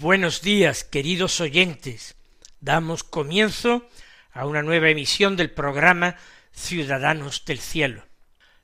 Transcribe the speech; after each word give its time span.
Buenos 0.00 0.40
días, 0.40 0.82
queridos 0.82 1.42
oyentes. 1.42 2.16
Damos 2.60 3.04
comienzo 3.04 3.86
a 4.32 4.46
una 4.46 4.62
nueva 4.62 4.88
emisión 4.88 5.36
del 5.36 5.50
programa 5.50 6.16
Ciudadanos 6.52 7.44
del 7.44 7.58
Cielo. 7.58 8.06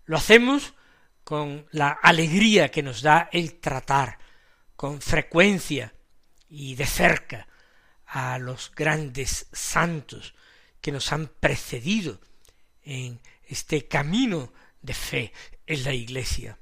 Lo 0.07 0.17
hacemos 0.17 0.73
con 1.25 1.67
la 1.73 1.91
alegría 1.91 2.71
que 2.71 2.83
nos 2.83 3.03
da 3.03 3.29
el 3.33 3.61
tratar 3.61 4.19
con 4.77 5.03
frecuencia 5.03 5.93
y 6.49 6.75
de 6.75 6.87
cerca 6.87 7.49
a 8.07 8.39
los 8.39 8.73
grandes 8.75 9.49
santos 9.53 10.35
que 10.81 10.91
nos 10.91 11.13
han 11.13 11.27
precedido 11.27 12.19
en 12.83 13.21
este 13.45 13.87
camino 13.87 14.55
de 14.81 14.95
fe 14.95 15.33
en 15.67 15.85
la 15.85 15.93
Iglesia. 15.93 16.59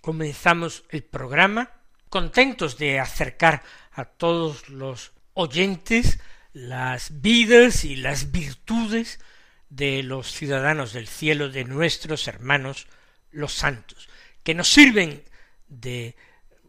Comenzamos 0.00 0.84
el 0.88 1.04
programa 1.04 1.73
contentos 2.14 2.78
de 2.78 3.00
acercar 3.00 3.64
a 3.90 4.04
todos 4.04 4.68
los 4.68 5.10
oyentes 5.32 6.20
las 6.52 7.20
vidas 7.20 7.84
y 7.84 7.96
las 7.96 8.30
virtudes 8.30 9.18
de 9.68 10.04
los 10.04 10.30
ciudadanos 10.30 10.92
del 10.92 11.08
cielo, 11.08 11.48
de 11.48 11.64
nuestros 11.64 12.28
hermanos 12.28 12.86
los 13.32 13.52
santos, 13.52 14.08
que 14.44 14.54
nos 14.54 14.68
sirven 14.68 15.24
de 15.66 16.14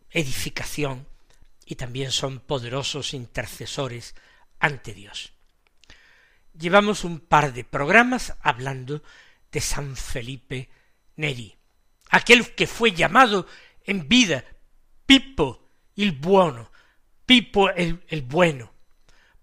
edificación 0.09 1.07
y 1.63 1.75
también 1.75 2.09
son 2.09 2.39
poderosos 2.39 3.13
intercesores 3.13 4.15
ante 4.57 4.95
Dios. 4.95 5.31
Llevamos 6.57 7.03
un 7.03 7.19
par 7.19 7.53
de 7.53 7.63
programas 7.63 8.33
hablando 8.41 9.03
de 9.51 9.61
San 9.61 9.95
Felipe 9.95 10.69
Neri, 11.17 11.55
aquel 12.09 12.55
que 12.55 12.65
fue 12.65 12.93
llamado 12.93 13.45
en 13.83 14.07
vida 14.07 14.43
Pippo 15.05 15.69
il 15.95 16.13
buono, 16.13 16.71
Pippo 17.25 17.69
el, 17.69 18.03
bueno, 18.27 18.73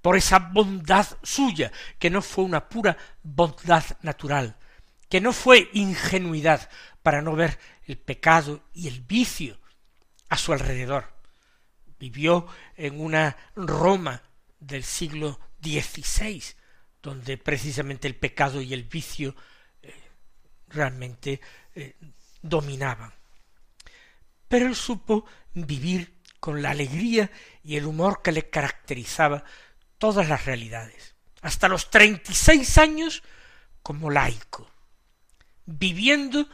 por 0.01 0.17
esa 0.17 0.39
bondad 0.39 1.07
suya, 1.23 1.73
que 1.99 2.11
no 2.11 2.23
fue 2.23 2.45
una 2.45 2.69
pura 2.69 2.97
bondad 3.23 3.85
natural, 4.03 4.57
que 5.09 5.21
no 5.21 5.33
fue 5.33 5.71
ingenuidad 5.73 6.69
para 7.03 7.23
no 7.23 7.35
ver 7.35 7.59
el 7.85 7.99
pecado 7.99 8.65
y 8.73 8.89
el 8.89 9.01
vicio 9.03 9.59
a 10.29 10.37
su 10.37 10.53
alrededor. 10.53 11.13
Vivió 11.99 12.47
en 12.77 13.01
una 13.01 13.37
Roma 13.55 14.23
del 14.59 14.83
siglo 14.83 15.39
XVI, 15.63 16.43
donde 17.03 17.37
precisamente 17.37 18.09
el 18.09 18.17
pecado 18.17 18.61
y 18.61 18.75
el 18.75 18.85
vicio 18.85 19.35
eh, 19.83 19.95
realmente 20.69 21.41
eh, 21.75 21.97
dominaban. 22.41 23.13
Pero 24.53 24.67
él 24.67 24.77
supo 24.77 25.25
vivir 25.55 26.21
con 26.39 26.61
la 26.61 26.73
alegría 26.73 27.31
y 27.65 27.79
el 27.79 27.87
humor 27.87 28.21
que 28.21 28.33
le 28.33 28.51
caracterizaba 28.51 29.45
todas 29.97 30.29
las 30.29 30.45
realidades, 30.45 31.15
hasta 31.41 31.69
los 31.69 31.89
treinta 31.89 32.31
y 32.31 32.35
seis 32.35 32.77
años 32.77 33.23
como 33.83 34.11
laico, 34.11 34.71
viviendo 35.65 36.47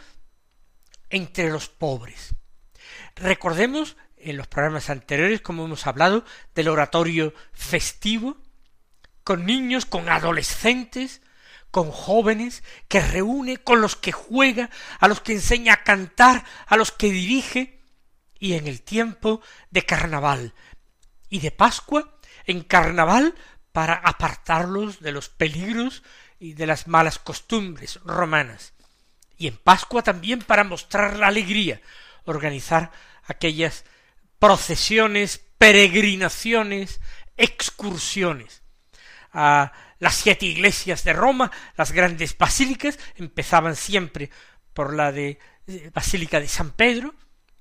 entre 1.10 1.50
los 1.50 1.68
pobres. 1.68 2.36
Recordemos 3.16 3.96
en 4.16 4.36
los 4.36 4.46
programas 4.46 4.90
anteriores 4.90 5.40
como 5.40 5.64
hemos 5.64 5.84
hablado 5.88 6.24
del 6.54 6.68
oratorio 6.68 7.34
festivo, 7.52 8.36
con 9.24 9.44
niños, 9.44 9.86
con 9.86 10.08
adolescentes, 10.08 11.20
con 11.72 11.90
jóvenes, 11.90 12.62
que 12.86 13.00
reúne, 13.00 13.56
con 13.56 13.80
los 13.80 13.96
que 13.96 14.12
juega, 14.12 14.70
a 15.00 15.08
los 15.08 15.20
que 15.20 15.32
enseña 15.32 15.72
a 15.72 15.82
cantar, 15.82 16.44
a 16.68 16.76
los 16.76 16.92
que 16.92 17.10
dirige, 17.10 17.77
y 18.38 18.54
en 18.54 18.66
el 18.66 18.82
tiempo 18.82 19.40
de 19.70 19.84
carnaval. 19.84 20.54
Y 21.28 21.40
de 21.40 21.50
Pascua, 21.50 22.18
en 22.44 22.62
carnaval 22.62 23.34
para 23.72 23.94
apartarlos 23.94 25.00
de 25.00 25.12
los 25.12 25.28
peligros 25.28 26.02
y 26.38 26.54
de 26.54 26.66
las 26.66 26.86
malas 26.86 27.18
costumbres 27.18 28.00
romanas, 28.04 28.72
y 29.36 29.46
en 29.46 29.56
Pascua 29.56 30.02
también 30.02 30.40
para 30.40 30.64
mostrar 30.64 31.16
la 31.16 31.28
alegría, 31.28 31.80
organizar 32.24 32.90
aquellas 33.24 33.84
procesiones, 34.38 35.40
peregrinaciones, 35.58 37.00
excursiones. 37.36 38.62
A 39.32 39.72
las 40.00 40.14
siete 40.14 40.46
iglesias 40.46 41.04
de 41.04 41.12
Roma, 41.12 41.52
las 41.76 41.92
grandes 41.92 42.36
basílicas, 42.36 42.98
empezaban 43.16 43.76
siempre 43.76 44.30
por 44.74 44.94
la 44.94 45.12
de 45.12 45.38
eh, 45.66 45.90
Basílica 45.92 46.40
de 46.40 46.48
San 46.48 46.72
Pedro, 46.72 47.14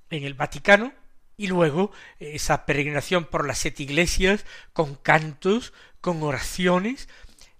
en 0.10 0.24
el 0.24 0.34
Vaticano, 0.34 0.94
y 1.38 1.48
luego 1.48 1.92
esa 2.20 2.66
peregrinación 2.66 3.26
por 3.26 3.46
las 3.48 3.60
siete 3.60 3.84
iglesias, 3.84 4.46
con 4.74 4.96
cantos, 4.96 5.74
con 6.02 6.24
oraciones, 6.24 7.08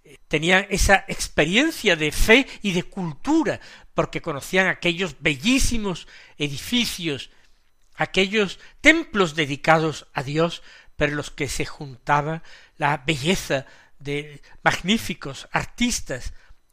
eh, 0.04 0.18
tenían 0.26 0.66
esa 0.70 1.04
experiencia 1.06 1.94
de 1.94 2.10
fe 2.10 2.46
y 2.62 2.72
de 2.72 2.82
cultura, 2.82 3.60
porque 3.94 4.20
conocían 4.20 4.66
aquellos 4.66 5.16
bellísimos 5.20 6.08
edificios, 6.38 7.30
aquellos 7.94 8.58
templos 8.80 9.34
dedicados 9.34 10.08
a 10.12 10.22
Dios, 10.22 10.62
pero 10.96 11.14
los 11.14 11.30
que 11.30 11.48
se 11.48 11.64
juntaba 11.64 12.42
la 12.76 12.98
belleza 12.98 13.66
de 13.98 14.42
magníficos 14.62 15.48
artistas 15.52 16.32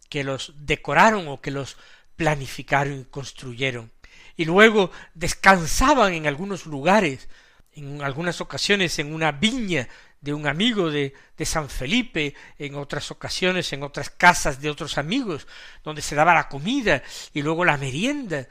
que 0.09 0.23
los 0.23 0.53
decoraron 0.65 1.27
o 1.27 1.41
que 1.41 1.51
los 1.51 1.77
planificaron 2.15 3.01
y 3.01 3.05
construyeron 3.05 3.91
y 4.37 4.45
luego 4.45 4.91
descansaban 5.13 6.13
en 6.13 6.27
algunos 6.27 6.65
lugares, 6.65 7.29
en 7.71 8.01
algunas 8.01 8.41
ocasiones 8.41 8.99
en 8.99 9.13
una 9.13 9.31
viña 9.31 9.87
de 10.21 10.33
un 10.33 10.47
amigo 10.47 10.89
de, 10.89 11.13
San 11.45 11.69
Felipe, 11.69 12.33
en 12.57 12.75
otras 12.75 13.11
ocasiones 13.11 13.71
en 13.73 13.83
otras 13.83 14.09
casas 14.09 14.59
de 14.59 14.69
otros 14.69 14.97
amigos, 14.97 15.47
donde 15.83 16.01
se 16.01 16.15
daba 16.15 16.33
la 16.33 16.49
comida 16.49 17.03
y 17.33 17.43
luego 17.43 17.63
la 17.63 17.77
merienda, 17.77 18.47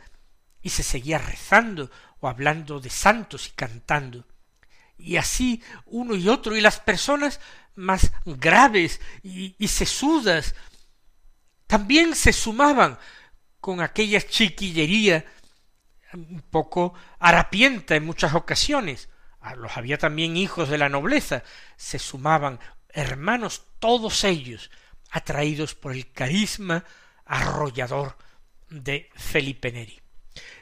y 0.63 0.71
se 0.71 0.83
seguía 0.83 1.19
rezando 1.19 1.91
o 2.21 2.29
hablando 2.29 2.81
de 2.81 2.91
santos 2.91 3.49
y 3.49 3.51
cantando. 3.51 4.25
Y 4.97 5.17
así 5.17 5.63
uno 5.87 6.15
y 6.15 6.29
otro, 6.29 6.57
y 6.57 6.61
las 6.61 6.79
personas 6.79 7.41
más 7.75 8.13
graves 8.25 9.01
y, 9.23 9.57
y 9.59 9.69
sesudas 9.69 10.55
también 11.67 12.15
se 12.15 12.33
sumaban 12.33 12.99
con 13.61 13.81
aquella 13.81 14.21
chiquillería 14.21 15.25
un 16.15 16.43
poco 16.51 16.95
harapienta 17.19 17.97
en 17.97 18.07
muchas 18.07 18.35
ocasiones. 18.35 19.09
Los 19.57 19.77
había 19.77 19.99
también 19.99 20.37
hijos 20.37 20.69
de 20.69 20.79
la 20.79 20.89
nobleza. 20.89 21.43
Se 21.77 21.99
sumaban 21.99 22.59
hermanos 22.89 23.65
todos 23.79 24.25
ellos, 24.25 24.71
atraídos 25.11 25.75
por 25.75 25.93
el 25.93 26.11
carisma 26.13 26.85
arrollador 27.27 28.17
de 28.71 29.11
Felipe 29.15 29.71
Neri. 29.71 30.01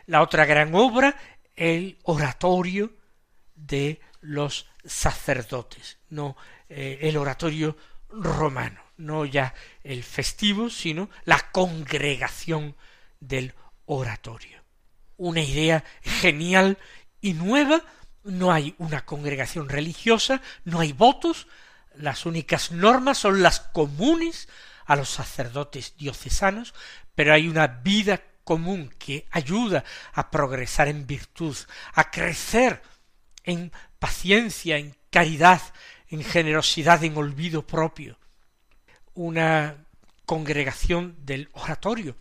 La 0.07 0.23
otra 0.23 0.45
gran 0.47 0.75
obra, 0.75 1.17
el 1.55 1.99
oratorio 2.03 2.93
de 3.55 4.01
los 4.21 4.69
sacerdotes, 4.85 5.99
no 6.11 6.37
eh, 6.69 6.99
el 7.03 7.17
oratorio 7.17 7.77
romano, 8.09 8.81
no 8.97 9.25
ya 9.25 9.55
el 9.85 10.03
festivo, 10.03 10.71
sino 10.71 11.09
la 11.25 11.51
congregación 11.53 12.75
del 13.21 13.55
oratorio 13.87 14.62
una 15.23 15.41
idea 15.41 15.85
genial 16.03 16.79
y 17.21 17.35
nueva, 17.35 17.83
no 18.25 18.53
hay 18.53 18.75
una 18.79 19.05
congregación 19.05 19.69
religiosa, 19.69 20.43
no 20.65 20.81
hay 20.81 20.93
votos, 20.93 21.47
las 21.95 22.27
únicas 22.27 22.73
normas 22.73 23.19
son 23.19 23.41
las 23.41 23.61
comunes 23.61 24.49
a 24.85 24.97
los 24.97 25.11
sacerdotes 25.11 25.95
diocesanos, 25.97 26.75
pero 27.15 27.33
hay 27.33 27.47
una 27.47 27.69
vida 27.69 28.21
común 28.43 28.93
que 28.99 29.27
ayuda 29.31 29.85
a 30.13 30.29
progresar 30.31 30.89
en 30.89 31.07
virtud, 31.07 31.57
a 31.95 32.11
crecer 32.11 32.83
en 33.45 33.71
paciencia, 34.01 34.77
en 34.77 34.97
caridad, 35.11 35.63
en 36.09 36.25
generosidad, 36.25 37.05
en 37.05 37.17
olvido 37.17 37.65
propio. 37.65 38.19
Una 39.15 39.87
congregación 40.27 41.15
del 41.25 41.49
oratorio 41.53 42.17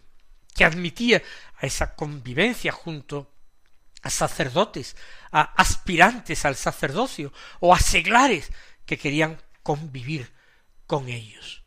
que 0.54 0.65
admitía 0.65 1.21
a 1.62 1.66
esa 1.66 1.96
convivencia 1.96 2.72
junto 2.72 3.31
a 4.02 4.10
sacerdotes, 4.10 4.96
a 5.31 5.42
aspirantes 5.42 6.44
al 6.46 6.56
sacerdocio 6.56 7.31
o 7.60 7.74
a 7.74 7.80
seglares 7.80 8.52
que 8.86 8.98
querían 8.98 9.40
convivir 9.62 10.31
con 10.88 11.08
ellos. 11.08 11.63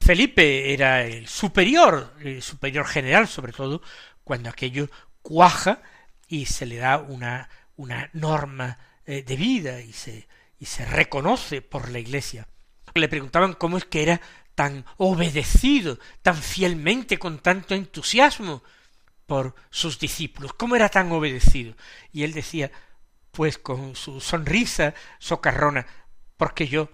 Felipe 0.00 0.72
era 0.72 1.04
el 1.04 1.28
superior, 1.28 2.14
el 2.20 2.42
superior 2.42 2.86
general, 2.86 3.28
sobre 3.28 3.52
todo 3.52 3.82
cuando 4.22 4.48
aquello 4.48 4.88
cuaja 5.22 5.82
y 6.26 6.46
se 6.46 6.66
le 6.66 6.76
da 6.76 6.98
una, 6.98 7.48
una 7.76 8.10
norma 8.14 8.78
eh, 9.06 9.22
de 9.22 9.36
vida 9.36 9.80
y 9.80 9.92
se, 9.92 10.26
y 10.58 10.66
se 10.66 10.86
reconoce 10.86 11.60
por 11.60 11.90
la 11.90 11.98
Iglesia. 11.98 12.48
Le 12.94 13.08
preguntaban 13.08 13.54
cómo 13.54 13.76
es 13.76 13.84
que 13.84 14.02
era 14.02 14.20
tan 14.54 14.84
obedecido, 14.96 15.98
tan 16.22 16.36
fielmente, 16.36 17.18
con 17.18 17.40
tanto 17.40 17.74
entusiasmo 17.74 18.62
por 19.26 19.54
sus 19.70 19.98
discípulos, 19.98 20.52
cómo 20.54 20.76
era 20.76 20.88
tan 20.88 21.10
obedecido. 21.12 21.74
Y 22.12 22.24
él 22.24 22.32
decía, 22.32 22.70
pues 23.30 23.58
con 23.58 23.96
su 23.96 24.20
sonrisa 24.20 24.94
socarrona, 25.18 25.86
porque 26.36 26.68
yo 26.68 26.90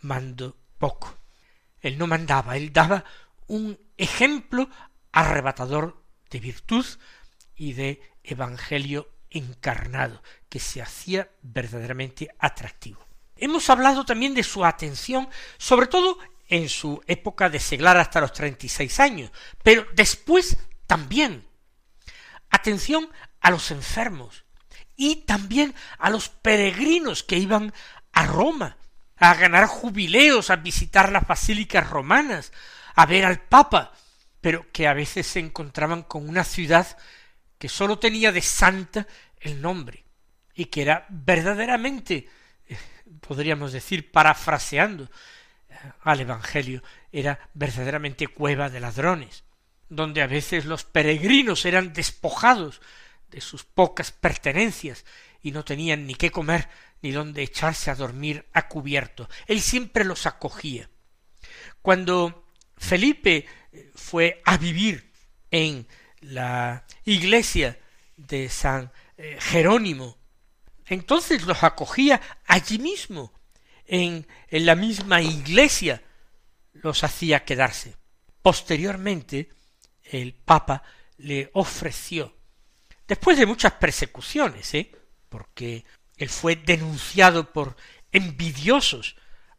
mando 0.00 0.56
poco. 0.78 1.16
Él 1.80 1.98
no 1.98 2.06
mandaba, 2.06 2.56
él 2.56 2.72
daba 2.72 3.04
un 3.46 3.78
ejemplo 3.96 4.68
arrebatador 5.10 6.02
de 6.30 6.40
virtud 6.40 6.86
y 7.54 7.72
de 7.72 8.00
evangelio 8.22 9.08
encarnado, 9.30 10.22
que 10.48 10.58
se 10.60 10.82
hacía 10.82 11.30
verdaderamente 11.42 12.28
atractivo. 12.38 13.04
Hemos 13.36 13.68
hablado 13.70 14.04
también 14.04 14.34
de 14.34 14.42
su 14.42 14.64
atención, 14.64 15.28
sobre 15.58 15.86
todo 15.86 16.18
en 16.48 16.68
su 16.68 17.02
época 17.06 17.48
de 17.48 17.58
seglar 17.58 17.96
hasta 17.96 18.20
los 18.20 18.32
treinta 18.32 18.66
y 18.66 18.68
seis 18.68 19.00
años, 19.00 19.32
pero 19.62 19.86
después 19.94 20.56
también. 20.86 21.51
Atención 22.52 23.08
a 23.40 23.50
los 23.50 23.70
enfermos 23.72 24.44
y 24.96 25.16
también 25.16 25.74
a 25.98 26.10
los 26.10 26.28
peregrinos 26.28 27.24
que 27.24 27.38
iban 27.38 27.72
a 28.12 28.26
Roma 28.26 28.76
a 29.16 29.34
ganar 29.34 29.66
jubileos, 29.66 30.50
a 30.50 30.56
visitar 30.56 31.12
las 31.12 31.26
basílicas 31.26 31.88
romanas, 31.88 32.52
a 32.94 33.06
ver 33.06 33.24
al 33.24 33.40
Papa, 33.40 33.92
pero 34.40 34.70
que 34.72 34.88
a 34.88 34.94
veces 34.94 35.26
se 35.26 35.38
encontraban 35.38 36.02
con 36.02 36.28
una 36.28 36.44
ciudad 36.44 36.96
que 37.58 37.68
sólo 37.68 37.98
tenía 38.00 38.32
de 38.32 38.42
santa 38.42 39.06
el 39.38 39.62
nombre, 39.62 40.04
y 40.54 40.64
que 40.66 40.82
era 40.82 41.06
verdaderamente, 41.08 42.28
eh, 42.66 42.76
podríamos 43.20 43.72
decir, 43.72 44.10
parafraseando 44.10 45.04
eh, 45.04 45.76
al 46.02 46.20
Evangelio, 46.20 46.82
era 47.12 47.38
verdaderamente 47.54 48.26
cueva 48.26 48.68
de 48.70 48.80
ladrones, 48.80 49.44
donde 49.94 50.22
a 50.22 50.26
veces 50.26 50.64
los 50.64 50.84
peregrinos 50.84 51.66
eran 51.66 51.92
despojados 51.92 52.80
de 53.30 53.42
sus 53.42 53.64
pocas 53.64 54.10
pertenencias 54.10 55.04
y 55.42 55.52
no 55.52 55.66
tenían 55.66 56.06
ni 56.06 56.14
qué 56.14 56.30
comer 56.30 56.70
ni 57.02 57.10
dónde 57.10 57.42
echarse 57.42 57.90
a 57.90 57.94
dormir 57.94 58.46
a 58.54 58.68
cubierto. 58.68 59.28
Él 59.46 59.60
siempre 59.60 60.04
los 60.04 60.24
acogía. 60.24 60.88
Cuando 61.82 62.46
Felipe 62.78 63.44
eh, 63.72 63.90
fue 63.94 64.40
a 64.46 64.56
vivir 64.56 65.12
en 65.50 65.86
la 66.22 66.86
iglesia 67.04 67.78
de 68.16 68.48
San 68.48 68.90
eh, 69.18 69.36
Jerónimo. 69.40 70.16
Entonces 70.86 71.44
los 71.44 71.62
acogía 71.64 72.18
allí 72.46 72.78
mismo, 72.78 73.34
en, 73.84 74.26
en 74.48 74.64
la 74.64 74.74
misma 74.74 75.20
iglesia, 75.20 76.02
los 76.72 77.04
hacía 77.04 77.44
quedarse. 77.44 77.96
Posteriormente, 78.40 79.50
el 80.20 80.34
Papa 80.34 80.82
le 81.18 81.50
ofreció, 81.54 82.34
después 83.06 83.38
de 83.38 83.46
muchas 83.46 83.72
persecuciones, 83.72 84.74
¿eh? 84.74 84.92
porque 85.28 85.84
él 86.16 86.28
fue 86.28 86.56
denunciado 86.56 87.52
por 87.52 87.76
envidiosos 88.10 89.16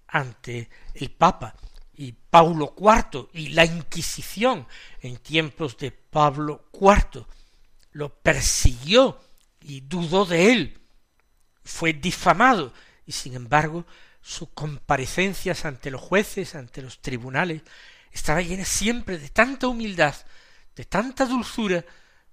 ante 0.07 0.69
el 0.93 1.11
Papa, 1.11 1.55
y 1.95 2.11
Paulo 2.11 2.75
IV 2.77 3.29
y 3.33 3.49
la 3.49 3.65
Inquisición 3.65 4.67
en 5.01 5.17
tiempos 5.17 5.77
de 5.77 5.91
Pablo 5.91 6.69
IV 6.73 7.25
lo 7.91 8.09
persiguió 8.09 9.19
y 9.61 9.81
dudó 9.81 10.25
de 10.25 10.51
él, 10.51 10.79
fue 11.63 11.93
difamado 11.93 12.73
y 13.05 13.11
sin 13.11 13.35
embargo 13.35 13.85
sus 14.21 14.49
comparecencias 14.49 15.65
ante 15.65 15.91
los 15.91 16.01
jueces, 16.01 16.55
ante 16.55 16.81
los 16.81 17.01
tribunales, 17.01 17.61
estaba 18.11 18.41
llena 18.41 18.65
siempre 18.65 19.17
de 19.17 19.29
tanta 19.29 19.67
humildad, 19.67 20.15
de 20.75 20.85
tanta 20.85 21.25
dulzura, 21.25 21.85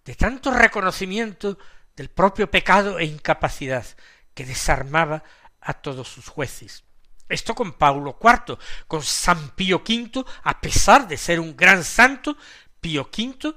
de 0.04 0.14
tanto 0.14 0.50
reconocimiento 0.50 1.58
del 1.96 2.10
propio 2.10 2.50
pecado 2.50 2.98
e 2.98 3.04
incapacidad 3.04 3.86
que 4.34 4.44
desarmaba 4.44 5.22
a 5.60 5.74
todos 5.74 6.08
sus 6.08 6.28
jueces. 6.28 6.84
Esto 7.28 7.54
con 7.54 7.74
Paulo 7.74 8.18
IV, 8.20 8.58
con 8.86 9.02
San 9.02 9.50
Pío 9.50 9.82
V, 9.86 10.24
a 10.42 10.60
pesar 10.60 11.06
de 11.06 11.16
ser 11.16 11.38
un 11.38 11.56
gran 11.56 11.84
santo, 11.84 12.36
Pío 12.80 13.08
V 13.16 13.54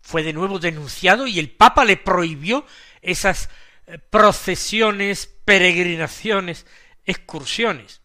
fue 0.00 0.22
de 0.22 0.32
nuevo 0.32 0.58
denunciado 0.58 1.26
y 1.26 1.38
el 1.38 1.50
Papa 1.50 1.84
le 1.84 1.96
prohibió 1.96 2.64
esas 3.02 3.48
eh, 3.86 3.98
procesiones, 3.98 5.26
peregrinaciones, 5.44 6.66
excursiones. 7.04 8.02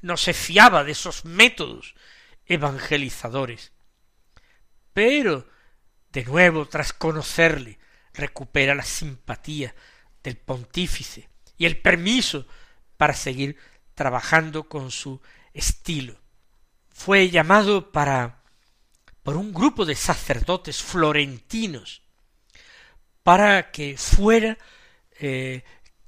No 0.00 0.16
se 0.16 0.32
fiaba 0.34 0.84
de 0.84 0.92
esos 0.92 1.24
métodos 1.24 1.94
evangelizadores. 2.46 3.72
Pero, 4.98 5.46
de 6.10 6.24
nuevo, 6.24 6.66
tras 6.66 6.92
conocerle, 6.92 7.78
recupera 8.14 8.74
la 8.74 8.82
simpatía 8.82 9.72
del 10.24 10.36
pontífice 10.36 11.28
y 11.56 11.66
el 11.66 11.80
permiso 11.80 12.48
para 12.96 13.14
seguir 13.14 13.56
trabajando 13.94 14.68
con 14.68 14.90
su 14.90 15.22
estilo. 15.54 16.20
Fue 16.88 17.30
llamado 17.30 17.92
para 17.92 18.42
por 19.22 19.36
un 19.36 19.54
grupo 19.54 19.84
de 19.84 19.94
sacerdotes 19.94 20.82
florentinos 20.82 22.02
para 23.22 23.70
que 23.70 23.96
fuera 23.96 24.58
eh, 25.20 25.62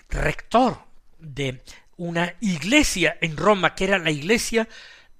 rector 0.09 0.83
de 1.17 1.63
una 1.97 2.35
iglesia 2.41 3.17
en 3.21 3.37
Roma 3.37 3.77
que 3.77 3.85
era 3.85 4.01
la 4.01 4.11
iglesia 4.11 4.69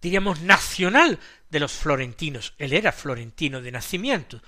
diríamos 0.00 0.41
nacional 0.41 1.21
de 1.50 1.61
los 1.61 1.73
florentinos. 1.73 2.54
Él 2.57 2.73
era 2.73 2.92
florentino 2.92 3.61
de 3.61 3.73
nacimiento, 3.73 4.40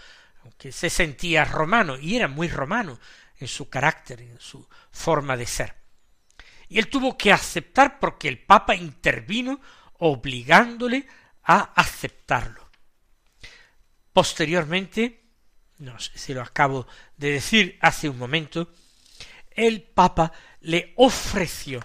aunque 0.43 0.73
se 0.73 0.89
sentía 0.89 1.45
romano 1.45 1.99
y 1.99 2.17
era 2.17 2.29
muy 2.29 2.49
romano 2.49 2.99
en 3.39 3.49
su 3.49 3.69
carácter, 3.69 4.23
en 4.23 4.41
su 4.41 4.67
forma 4.91 5.37
de 5.37 5.47
ser 5.47 5.83
y 6.73 6.79
él 6.79 6.89
tuvo 6.89 7.19
que 7.19 7.31
aceptar 7.31 7.99
porque 8.01 8.29
el 8.29 8.39
Papa 8.39 8.75
intervino 8.75 9.61
obligándole 9.99 11.07
a 11.45 11.59
aceptarlo. 11.75 12.67
Posteriormente, 14.11 15.21
no 15.81 16.01
sé 16.01 16.17
si 16.17 16.33
lo 16.33 16.41
acabo 16.41 16.87
de 17.19 17.33
decir 17.33 17.77
hace 17.83 18.09
un 18.09 18.17
momento, 18.17 18.73
el 19.51 19.83
Papa 19.83 20.33
le 20.63 20.95
ofreció 20.97 21.85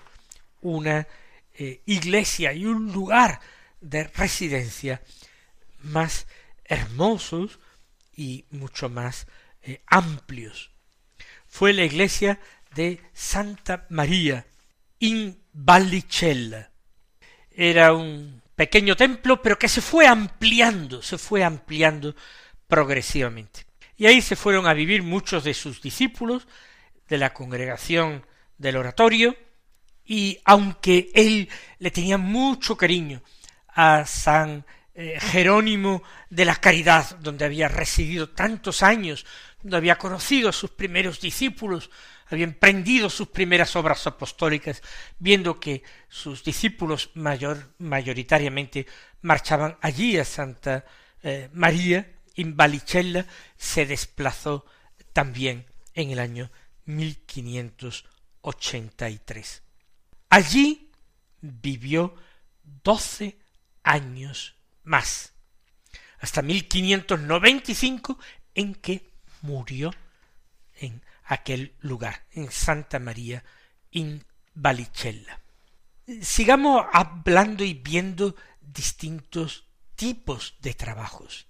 una 0.62 1.06
eh, 1.54 1.82
iglesia 1.86 2.54
y 2.54 2.66
un 2.66 2.94
lugar 2.94 3.42
de 3.82 4.06
residencia 4.06 5.02
más 5.80 6.28
hermosos 6.66 7.60
y 8.16 8.46
mucho 8.50 8.90
más 8.90 9.28
eh, 9.62 9.82
amplios. 9.88 10.72
Fue 11.48 11.74
la 11.74 11.86
iglesia 11.86 12.40
de 12.76 13.02
Santa 13.14 13.86
María 13.90 14.46
in 15.00 15.40
Vallicella. 15.54 16.72
Era 17.52 17.94
un 17.94 18.42
pequeño 18.56 18.96
templo, 18.96 19.42
pero 19.42 19.58
que 19.58 19.70
se 19.70 19.82
fue 19.82 20.08
ampliando, 20.08 21.02
se 21.02 21.18
fue 21.18 21.44
ampliando 21.44 22.16
progresivamente. 22.68 23.66
Y 23.96 24.06
ahí 24.06 24.22
se 24.22 24.36
fueron 24.36 24.68
a 24.68 24.74
vivir 24.74 25.04
muchos 25.04 25.44
de 25.44 25.54
sus 25.54 25.82
discípulos 25.82 26.48
de 27.08 27.18
la 27.18 27.34
congregación 27.34 28.26
del 28.58 28.78
oratorio, 28.78 29.36
y 30.06 30.40
aunque 30.46 31.10
él 31.14 31.50
le 31.80 31.92
tenía 31.92 32.18
mucho 32.18 32.78
cariño 32.78 33.22
a 33.78 34.06
San 34.08 34.66
eh, 34.96 35.20
Jerónimo 35.20 36.02
de 36.32 36.46
la 36.46 36.56
Caridad, 36.56 37.16
donde 37.20 37.46
había 37.46 37.68
residido 37.68 38.32
tantos 38.32 38.82
años, 38.82 39.24
donde 39.62 39.78
había 39.78 40.00
conocido 40.00 40.50
a 40.50 40.54
sus 40.54 40.72
primeros 40.72 41.22
discípulos, 41.22 41.92
había 42.26 42.46
emprendido 42.46 43.08
sus 43.08 43.28
primeras 43.28 43.76
obras 43.76 44.08
apostólicas, 44.08 44.82
viendo 45.20 45.60
que 45.60 45.84
sus 46.10 46.44
discípulos 46.44 47.12
mayor, 47.14 47.76
mayoritariamente 47.78 48.88
marchaban 49.22 49.78
allí 49.82 50.18
a 50.18 50.26
Santa 50.26 50.84
eh, 51.22 51.50
María 51.54 52.16
in 52.34 52.58
Vallicella 52.58 53.28
se 53.58 53.86
desplazó 53.86 54.66
también 55.14 55.68
en 55.94 56.10
el 56.10 56.18
año 56.18 56.50
1583. 56.86 59.62
Allí 60.30 60.90
vivió 61.42 62.16
doce 62.84 63.38
años 63.88 64.56
más, 64.84 65.34
hasta 66.20 66.42
1595 66.42 68.20
en 68.56 68.76
que 68.76 69.12
murió 69.42 69.94
en 70.80 71.02
aquel 71.26 71.74
lugar, 71.82 72.26
en 72.32 72.52
Santa 72.52 73.00
María 73.00 73.44
in 73.92 74.24
Vallicella. 74.54 75.40
Sigamos 76.22 76.86
hablando 76.94 77.64
y 77.64 77.74
viendo 77.74 78.36
distintos 78.62 79.66
tipos 79.96 80.56
de 80.62 80.74
trabajos. 80.74 81.48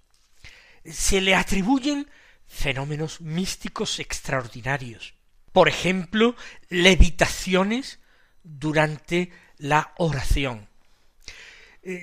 Se 0.84 1.20
le 1.20 1.34
atribuyen 1.34 2.10
fenómenos 2.46 3.20
místicos 3.20 4.00
extraordinarios. 4.00 5.14
Por 5.52 5.68
ejemplo, 5.68 6.34
levitaciones 6.68 8.00
durante 8.42 9.32
la 9.58 9.92
oración. 9.98 10.67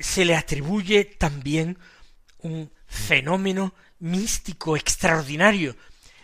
Se 0.01 0.25
le 0.25 0.35
atribuye 0.35 1.05
también 1.05 1.77
un 2.39 2.71
fenómeno 2.87 3.73
místico 3.99 4.75
extraordinario 4.77 5.75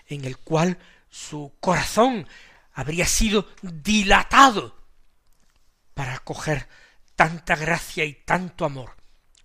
en 0.08 0.26
el 0.26 0.38
cual 0.38 0.78
su 1.10 1.54
corazón 1.60 2.28
habría 2.74 3.06
sido 3.06 3.48
dilatado 3.62 4.76
para 5.94 6.16
acoger 6.16 6.68
tanta 7.16 7.56
gracia 7.56 8.06
y 8.06 8.14
tanto 8.14 8.66
amor. 8.66 8.96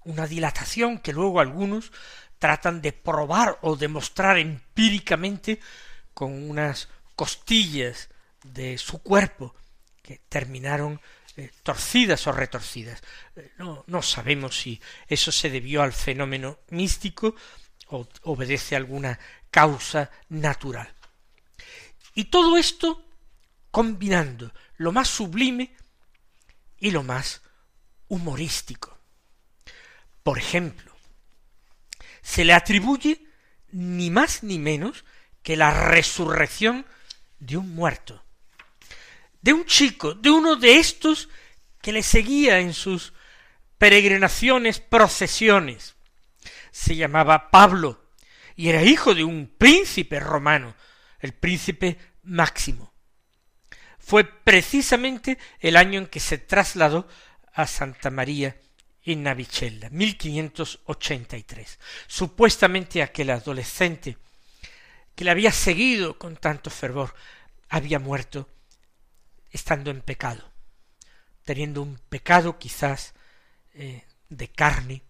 Una 0.05 0.27
dilatación 0.27 0.99
que 0.99 1.13
luego 1.13 1.41
algunos 1.41 1.93
tratan 2.39 2.81
de 2.81 2.93
probar 2.93 3.59
o 3.63 3.77
demostrar 3.77 4.39
empíricamente 4.39 5.61
con 6.15 6.49
unas 6.49 6.89
costillas 7.17 8.09
de 8.45 8.79
su 8.79 9.03
cuerpo 9.03 9.55
que 10.03 10.21
terminaron 10.29 11.01
eh, 11.37 11.50
torcidas 11.62 12.26
o 12.26 12.33
retorcidas. 12.33 13.02
Eh, 13.35 13.52
no, 13.59 13.85
no 13.87 14.02
sabemos 14.02 14.59
si 14.59 14.81
eso 15.07 15.31
se 15.31 15.50
debió 15.50 15.83
al 15.83 15.93
fenómeno 15.93 16.61
místico 16.71 17.35
o 17.88 18.09
obedece 18.23 18.75
a 18.75 18.78
alguna 18.78 19.19
causa 19.50 20.11
natural. 20.28 20.93
Y 22.14 22.25
todo 22.25 22.57
esto 22.57 23.05
combinando 23.71 24.52
lo 24.78 24.93
más 24.93 25.09
sublime 25.09 25.75
y 26.78 26.90
lo 26.90 27.02
más 27.02 27.43
humorístico. 28.09 28.99
Por 30.23 30.38
ejemplo, 30.38 30.97
se 32.23 32.45
le 32.45 32.55
atribuye 32.55 33.25
ni 33.71 34.11
más 34.11 34.43
ni 34.43 34.59
menos 34.59 35.05
que 35.43 35.57
la 35.57 35.88
resurrección 35.90 36.87
de 37.38 37.57
un 37.57 37.75
muerto, 37.75 38.25
de 39.47 39.53
un 39.53 39.65
chico, 39.65 40.12
de 40.12 40.29
uno 40.29 40.57
de 40.57 40.76
estos 40.81 41.29
que 41.81 41.93
le 41.93 42.03
seguía 42.03 42.59
en 42.59 42.75
sus 42.75 43.12
peregrinaciones, 43.79 44.81
procesiones. 44.81 45.95
Se 46.73 46.97
llamaba 46.97 47.53
Pablo 47.53 48.11
y 48.57 48.71
era 48.71 48.83
hijo 48.83 49.15
de 49.15 49.23
un 49.23 49.55
príncipe 49.57 50.19
romano, 50.19 50.75
el 51.21 51.33
príncipe 51.33 51.97
Máximo. 52.25 52.93
Fue 54.00 54.25
precisamente 54.25 55.38
el 55.61 55.76
año 55.76 56.00
en 56.00 56.09
que 56.09 56.19
se 56.19 56.38
trasladó 56.38 57.07
a 57.53 57.69
Santa 57.69 58.11
María 58.11 58.57
en 59.05 59.23
Navicella, 59.23 59.91
1583. 59.91 61.79
Supuestamente 62.09 63.00
aquel 63.00 63.31
adolescente 63.31 64.19
que 65.15 65.23
le 65.25 65.31
había 65.31 65.53
seguido 65.53 66.19
con 66.19 66.37
tanto 66.37 66.69
fervor 66.69 67.15
había 67.69 68.00
muerto 68.00 68.49
estando 69.50 69.91
en 69.91 70.00
pecado, 70.00 70.53
teniendo 71.45 71.83
un 71.83 71.99
pecado 72.09 72.59
quizás 72.59 73.15
eh, 73.75 74.05
de 74.29 74.49
carne, 74.49 75.03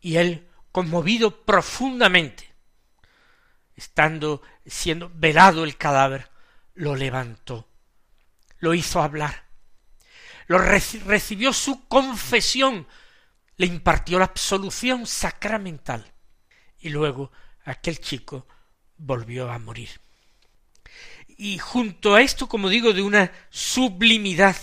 y 0.00 0.16
él, 0.16 0.48
conmovido 0.72 1.44
profundamente, 1.44 2.54
estando 3.76 4.42
siendo 4.64 5.10
velado 5.14 5.64
el 5.64 5.76
cadáver, 5.76 6.30
lo 6.74 6.96
levantó, 6.96 7.68
lo 8.58 8.74
hizo 8.74 9.02
hablar, 9.02 9.44
lo 10.46 10.58
recibió 10.58 11.52
su 11.52 11.86
confesión, 11.86 12.86
le 13.56 13.66
impartió 13.66 14.18
la 14.18 14.24
absolución 14.26 15.06
sacramental, 15.06 16.12
y 16.78 16.88
luego 16.88 17.30
aquel 17.64 18.00
chico 18.00 18.46
volvió 18.96 19.50
a 19.50 19.58
morir. 19.58 19.90
Y 21.42 21.56
junto 21.56 22.14
a 22.14 22.20
esto, 22.20 22.46
como 22.46 22.68
digo, 22.68 22.92
de 22.92 23.00
una 23.00 23.32
sublimidad 23.48 24.54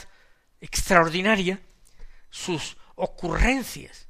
extraordinaria, 0.62 1.60
sus 2.30 2.78
ocurrencias. 2.94 4.08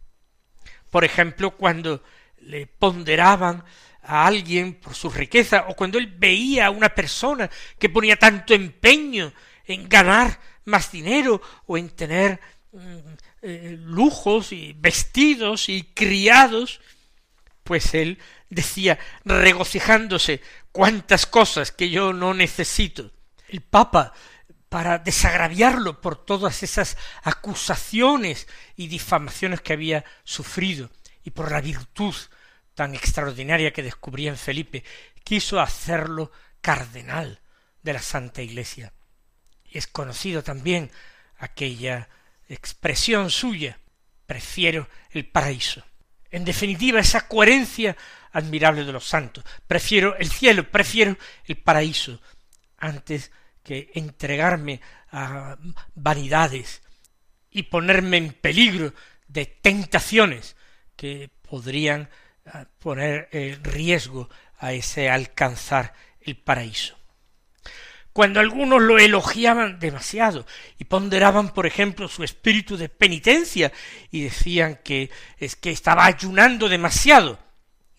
Por 0.90 1.06
ejemplo, 1.06 1.56
cuando 1.56 2.04
le 2.42 2.68
ponderaban 2.68 3.64
a 4.04 4.28
alguien 4.28 4.74
por 4.74 4.96
su 4.96 5.10
riqueza, 5.10 5.68
o 5.70 5.78
cuando 5.78 5.98
él 5.98 6.08
veía 6.08 6.66
a 6.66 6.72
una 6.72 6.90
persona 6.90 7.50
que 7.80 7.88
ponía 7.88 8.18
tanto 8.18 8.54
empeño 8.54 9.32
en 9.64 9.88
ganar 9.88 10.38
más 10.66 10.92
dinero 10.92 11.42
o 11.68 11.78
en 11.78 11.90
tener 11.92 12.38
mm, 12.74 12.98
eh, 13.44 13.78
lujos 13.80 14.52
y 14.52 14.76
vestidos 14.78 15.70
y 15.70 15.84
criados, 15.84 16.82
pues 17.64 17.94
él 17.94 18.20
decía 18.50 19.00
regocijándose 19.24 20.42
cuántas 20.78 21.26
cosas 21.26 21.72
que 21.72 21.90
yo 21.90 22.14
no 22.14 22.36
necesito. 22.36 23.10
El 23.48 23.62
Papa, 23.62 24.14
para 24.70 25.00
desagraviarlo 25.00 26.02
por 26.02 26.24
todas 26.24 26.62
esas 26.62 26.98
acusaciones 27.24 28.48
y 28.76 28.86
difamaciones 28.86 29.62
que 29.62 29.74
había 29.74 30.06
sufrido 30.24 30.92
y 31.24 31.32
por 31.32 31.52
la 31.52 31.62
virtud 31.62 32.14
tan 32.76 32.94
extraordinaria 32.94 33.74
que 33.74 33.82
descubría 33.82 34.30
en 34.30 34.38
Felipe, 34.38 34.84
quiso 35.24 35.60
hacerlo 35.60 36.32
cardenal 36.62 37.42
de 37.82 37.94
la 37.94 38.02
Santa 38.04 38.44
Iglesia. 38.44 38.94
Y 39.66 39.80
es 39.80 39.88
conocido 39.88 40.44
también 40.44 40.92
aquella 41.40 42.08
expresión 42.50 43.32
suya, 43.32 43.80
prefiero 44.28 44.88
el 45.10 45.26
paraíso. 45.26 45.84
En 46.38 46.46
definitiva, 46.46 47.00
esa 47.00 47.28
coherencia 47.28 47.98
admirable 48.32 48.86
de 48.86 48.92
los 48.92 49.08
santos. 49.08 49.44
Prefiero 49.66 50.16
el 50.18 50.30
cielo, 50.30 50.70
prefiero 50.70 51.18
el 51.46 51.58
paraíso, 51.58 52.22
antes 52.78 53.32
que 53.64 53.90
entregarme 53.96 54.80
a 55.12 55.58
vanidades 55.96 56.84
y 57.50 57.64
ponerme 57.64 58.18
en 58.18 58.34
peligro 58.34 58.94
de 59.28 59.48
tentaciones 59.48 60.56
que 60.96 61.32
podrían 61.42 62.08
poner 62.78 63.30
en 63.32 63.64
riesgo 63.64 64.30
a 64.60 64.74
ese 64.74 65.10
alcanzar 65.10 65.96
el 66.22 66.38
paraíso. 66.38 67.00
Cuando 68.18 68.40
algunos 68.40 68.82
lo 68.82 68.98
elogiaban 68.98 69.78
demasiado 69.80 70.48
y 70.80 70.86
ponderaban, 70.86 71.54
por 71.54 71.68
ejemplo, 71.68 72.08
su 72.08 72.24
espíritu 72.24 72.76
de 72.76 72.90
penitencia 72.90 73.72
y 74.10 74.24
decían 74.24 74.80
que 74.84 75.12
es 75.38 75.56
que 75.56 75.70
estaba 75.70 76.04
ayunando 76.06 76.68
demasiado, 76.68 77.38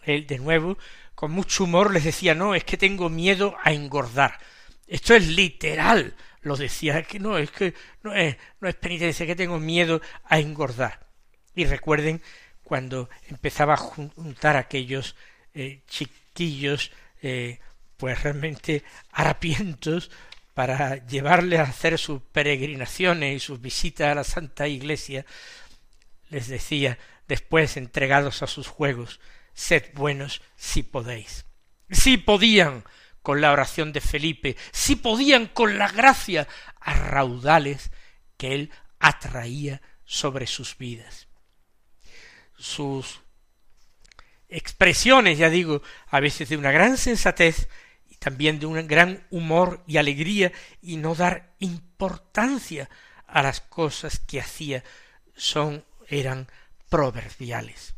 él 0.02 0.26
de 0.26 0.40
nuevo, 0.40 0.76
con 1.14 1.30
mucho 1.30 1.62
humor, 1.62 1.92
les 1.92 2.02
decía 2.02 2.34
no, 2.34 2.56
es 2.56 2.64
que 2.64 2.76
tengo 2.76 3.08
miedo 3.08 3.54
a 3.62 3.70
engordar. 3.70 4.40
Esto 4.88 5.14
es 5.14 5.28
literal, 5.28 6.16
lo 6.40 6.56
decía, 6.56 7.00
que 7.04 7.20
no, 7.20 7.38
es 7.38 7.52
que 7.52 7.74
no 8.02 8.12
es, 8.12 8.36
no 8.60 8.68
es 8.68 8.74
penitencia, 8.74 9.24
que 9.24 9.36
tengo 9.36 9.60
miedo 9.60 10.02
a 10.24 10.40
engordar. 10.40 11.06
Y 11.54 11.64
recuerden 11.64 12.20
cuando 12.64 13.08
empezaba 13.28 13.74
a 13.74 13.76
juntar 13.76 14.56
aquellos 14.56 15.14
eh, 15.54 15.82
chiquillos 15.86 16.90
eh, 17.22 17.60
pues 17.98 18.22
realmente 18.22 18.82
harapientos 19.12 20.10
para 20.54 21.06
llevarles 21.06 21.60
a 21.60 21.64
hacer 21.64 21.98
sus 21.98 22.22
peregrinaciones 22.22 23.36
y 23.36 23.40
sus 23.40 23.60
visitas 23.60 24.08
a 24.08 24.14
la 24.14 24.24
Santa 24.24 24.66
Iglesia, 24.66 25.26
les 26.30 26.48
decía 26.48 26.98
después 27.28 27.76
entregados 27.76 28.42
a 28.42 28.46
sus 28.46 28.66
juegos, 28.66 29.20
sed 29.52 29.84
buenos 29.92 30.40
si 30.56 30.82
podéis. 30.82 31.44
Si 31.90 32.16
podían 32.16 32.84
con 33.22 33.42
la 33.42 33.52
oración 33.52 33.92
de 33.92 34.00
Felipe, 34.00 34.56
si 34.72 34.96
podían 34.96 35.46
con 35.46 35.76
la 35.76 35.88
gracia 35.88 36.48
a 36.80 36.94
raudales 36.94 37.90
que 38.38 38.54
él 38.54 38.70
atraía 38.98 39.82
sobre 40.06 40.46
sus 40.46 40.78
vidas 40.78 41.28
sus 42.58 43.20
expresiones, 44.48 45.38
ya 45.38 45.48
digo, 45.48 45.82
a 46.08 46.20
veces 46.20 46.48
de 46.48 46.56
una 46.56 46.72
gran 46.72 46.96
sensatez 46.96 47.68
también 48.18 48.58
de 48.58 48.66
un 48.66 48.86
gran 48.86 49.26
humor 49.30 49.82
y 49.86 49.96
alegría 49.96 50.52
y 50.82 50.96
no 50.96 51.14
dar 51.14 51.54
importancia 51.58 52.88
a 53.26 53.42
las 53.42 53.60
cosas 53.60 54.18
que 54.18 54.40
hacía 54.40 54.82
son 55.34 55.84
eran 56.08 56.48
proverbiales. 56.88 57.94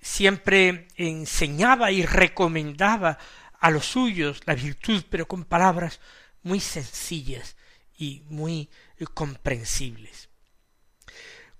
siempre 0.00 0.88
enseñaba 0.96 1.90
y 1.90 2.04
recomendaba 2.04 3.18
a 3.58 3.70
los 3.70 3.86
suyos 3.86 4.42
la 4.44 4.54
virtud, 4.54 5.02
pero 5.08 5.26
con 5.26 5.44
palabras 5.44 5.98
muy 6.42 6.60
sencillas 6.60 7.56
y 7.96 8.22
muy 8.28 8.68
comprensibles. 9.14 10.28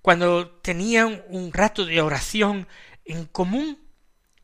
Cuando 0.02 0.50
tenían 0.60 1.24
un 1.28 1.54
rato 1.54 1.86
de 1.86 2.02
oración 2.02 2.68
en 3.06 3.24
común 3.24 3.78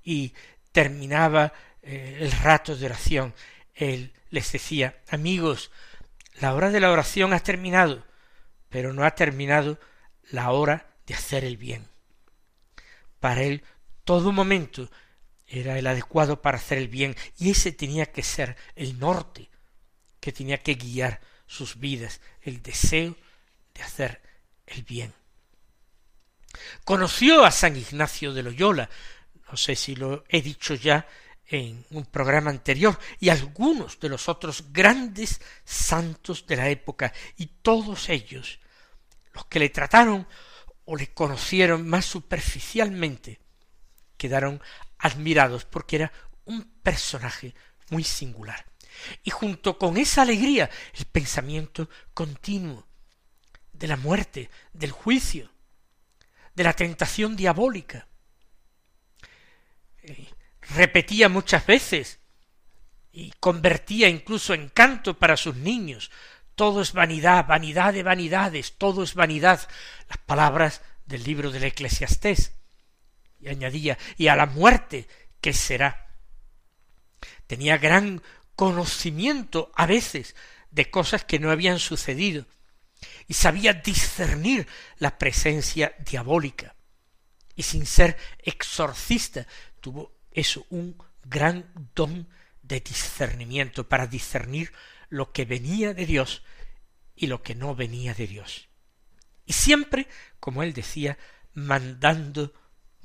y 0.02 0.32
terminaba 0.72 1.52
eh, 1.82 2.18
el 2.20 2.32
rato 2.32 2.76
de 2.76 2.86
oración, 2.86 3.34
él 3.74 4.12
les 4.30 4.52
decía, 4.52 5.00
amigos, 5.08 5.70
la 6.40 6.54
hora 6.54 6.70
de 6.70 6.80
la 6.80 6.90
oración 6.90 7.32
ha 7.32 7.40
terminado, 7.40 8.04
pero 8.68 8.92
no 8.92 9.04
ha 9.04 9.14
terminado 9.14 9.78
la 10.30 10.50
hora 10.52 10.86
de 11.06 11.14
hacer 11.14 11.44
el 11.44 11.56
bien. 11.56 11.88
Para 13.18 13.42
él 13.42 13.62
todo 14.04 14.32
momento 14.32 14.90
era 15.46 15.78
el 15.78 15.86
adecuado 15.86 16.40
para 16.40 16.58
hacer 16.58 16.78
el 16.78 16.88
bien, 16.88 17.16
y 17.38 17.50
ese 17.50 17.72
tenía 17.72 18.06
que 18.06 18.22
ser 18.22 18.56
el 18.76 18.98
norte 18.98 19.50
que 20.20 20.32
tenía 20.32 20.58
que 20.58 20.74
guiar 20.74 21.20
sus 21.46 21.80
vidas, 21.80 22.20
el 22.42 22.62
deseo 22.62 23.16
de 23.74 23.82
hacer 23.82 24.22
el 24.66 24.82
bien. 24.82 25.12
Conoció 26.84 27.44
a 27.44 27.50
San 27.50 27.76
Ignacio 27.76 28.32
de 28.32 28.42
Loyola, 28.42 28.88
no 29.50 29.56
sé 29.56 29.74
si 29.74 29.96
lo 29.96 30.24
he 30.28 30.42
dicho 30.42 30.74
ya 30.74 31.06
en 31.50 31.84
un 31.90 32.06
programa 32.06 32.50
anterior, 32.50 32.98
y 33.18 33.28
algunos 33.28 33.98
de 33.98 34.08
los 34.08 34.28
otros 34.28 34.72
grandes 34.72 35.40
santos 35.64 36.46
de 36.46 36.56
la 36.56 36.68
época, 36.68 37.12
y 37.36 37.46
todos 37.46 38.08
ellos, 38.08 38.60
los 39.32 39.46
que 39.46 39.58
le 39.58 39.68
trataron 39.68 40.26
o 40.84 40.96
le 40.96 41.12
conocieron 41.12 41.86
más 41.88 42.04
superficialmente, 42.04 43.40
quedaron 44.16 44.62
admirados 44.98 45.64
porque 45.64 45.96
era 45.96 46.12
un 46.44 46.62
personaje 46.82 47.54
muy 47.90 48.04
singular. 48.04 48.64
Y 49.24 49.30
junto 49.30 49.78
con 49.78 49.96
esa 49.96 50.22
alegría, 50.22 50.70
el 50.94 51.06
pensamiento 51.06 51.88
continuo 52.14 52.86
de 53.72 53.88
la 53.88 53.96
muerte, 53.96 54.50
del 54.72 54.92
juicio, 54.92 55.50
de 56.54 56.64
la 56.64 56.74
tentación 56.74 57.34
diabólica. 57.34 58.06
Eh, 60.02 60.28
repetía 60.74 61.28
muchas 61.28 61.66
veces 61.66 62.20
y 63.12 63.32
convertía 63.40 64.08
incluso 64.08 64.54
en 64.54 64.68
canto 64.68 65.18
para 65.18 65.36
sus 65.36 65.56
niños. 65.56 66.10
Todo 66.54 66.82
es 66.82 66.92
vanidad, 66.92 67.46
vanidad 67.46 67.92
de 67.92 68.02
vanidades, 68.02 68.74
todo 68.76 69.02
es 69.02 69.14
vanidad. 69.14 69.68
Las 70.08 70.18
palabras 70.18 70.82
del 71.06 71.24
libro 71.24 71.50
del 71.50 71.64
Eclesiastés 71.64 72.52
y 73.40 73.48
añadía, 73.48 73.98
y 74.16 74.28
a 74.28 74.36
la 74.36 74.46
muerte, 74.46 75.08
que 75.40 75.52
será? 75.52 76.14
Tenía 77.46 77.78
gran 77.78 78.22
conocimiento 78.54 79.72
a 79.74 79.86
veces 79.86 80.36
de 80.70 80.90
cosas 80.90 81.24
que 81.24 81.38
no 81.38 81.50
habían 81.50 81.78
sucedido, 81.78 82.46
y 83.26 83.34
sabía 83.34 83.72
discernir 83.72 84.68
la 84.98 85.16
presencia 85.18 85.94
diabólica. 85.98 86.76
Y 87.56 87.62
sin 87.62 87.86
ser 87.86 88.16
exorcista, 88.38 89.46
tuvo 89.80 90.19
eso, 90.30 90.66
un 90.70 90.96
gran 91.24 91.70
don 91.94 92.28
de 92.62 92.80
discernimiento 92.80 93.88
para 93.88 94.06
discernir 94.06 94.72
lo 95.08 95.32
que 95.32 95.44
venía 95.44 95.92
de 95.92 96.06
Dios 96.06 96.42
y 97.16 97.26
lo 97.26 97.42
que 97.42 97.54
no 97.54 97.74
venía 97.74 98.14
de 98.14 98.26
Dios. 98.26 98.68
Y 99.44 99.52
siempre, 99.52 100.06
como 100.38 100.62
él 100.62 100.72
decía, 100.72 101.18
mandando 101.52 102.54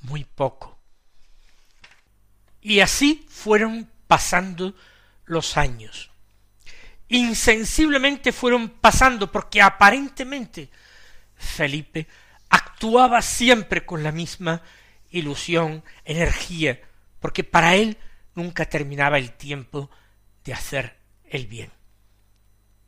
muy 0.01 0.23
poco. 0.23 0.79
Y 2.61 2.79
así 2.79 3.25
fueron 3.29 3.89
pasando 4.07 4.75
los 5.25 5.57
años. 5.57 6.11
Insensiblemente 7.07 8.31
fueron 8.31 8.69
pasando 8.69 9.31
porque 9.31 9.61
aparentemente 9.61 10.69
Felipe 11.35 12.07
actuaba 12.49 13.21
siempre 13.21 13.85
con 13.85 14.03
la 14.03 14.11
misma 14.11 14.61
ilusión, 15.11 15.83
energía, 16.03 16.81
porque 17.25 17.43
para 17.43 17.73
él 17.73 17.97
nunca 18.35 18.65
terminaba 18.65 19.17
el 19.17 19.31
tiempo 19.31 19.89
de 20.43 20.53
hacer 20.53 20.95
el 21.23 21.47
bien. 21.47 21.71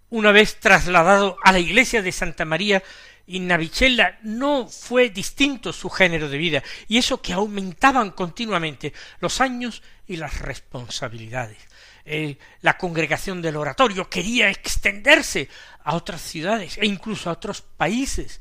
Una 0.10 0.32
vez 0.32 0.60
trasladado 0.60 1.38
a 1.44 1.52
la 1.52 1.58
iglesia 1.58 2.04
de 2.04 2.12
Santa 2.12 2.46
María 2.46 2.84
y 3.26 3.40
Navicella 3.40 4.20
no 4.22 4.68
fue 4.68 5.10
distinto 5.10 5.74
su 5.74 5.90
género 5.90 6.30
de 6.30 6.38
vida, 6.38 6.64
y 6.88 7.00
eso 7.00 7.20
que 7.20 7.34
aumentaban 7.34 8.12
continuamente 8.12 8.94
los 9.22 9.42
años 9.42 9.82
y 10.06 10.18
las 10.18 10.38
responsabilidades. 10.38 11.58
Eh, 12.06 12.38
la 12.62 12.78
congregación 12.78 13.42
del 13.42 13.56
oratorio 13.56 14.08
quería 14.08 14.52
extenderse 14.52 15.50
a 15.84 15.96
otras 15.96 16.22
ciudades 16.22 16.78
e 16.78 16.86
incluso 16.86 17.32
a 17.32 17.34
otros 17.34 17.64
países 17.64 18.40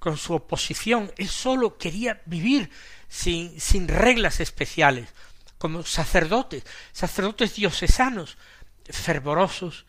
con 0.00 0.16
su 0.16 0.34
oposición. 0.34 1.12
Él 1.16 1.28
solo 1.28 1.78
quería 1.78 2.20
vivir 2.26 2.68
sin, 3.08 3.60
sin 3.60 3.88
reglas 3.88 4.40
especiales, 4.40 5.08
como 5.58 5.82
sacerdotes, 5.82 6.64
sacerdotes 6.92 7.54
diocesanos, 7.54 8.36
fervorosos 8.84 9.86